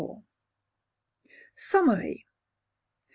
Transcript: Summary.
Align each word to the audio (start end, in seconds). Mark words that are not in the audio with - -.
Summary. 1.69 2.25